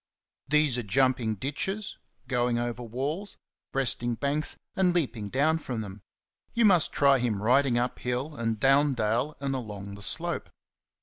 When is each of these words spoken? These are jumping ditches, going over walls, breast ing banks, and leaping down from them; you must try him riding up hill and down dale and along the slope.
These 0.49 0.79
are 0.79 0.81
jumping 0.81 1.35
ditches, 1.35 1.95
going 2.27 2.57
over 2.57 2.81
walls, 2.81 3.37
breast 3.71 4.01
ing 4.01 4.15
banks, 4.15 4.57
and 4.75 4.95
leaping 4.95 5.29
down 5.29 5.59
from 5.59 5.81
them; 5.81 6.01
you 6.55 6.65
must 6.65 6.91
try 6.91 7.19
him 7.19 7.39
riding 7.43 7.77
up 7.77 7.99
hill 7.99 8.35
and 8.35 8.59
down 8.59 8.95
dale 8.95 9.37
and 9.39 9.53
along 9.53 9.93
the 9.93 10.01
slope. 10.01 10.49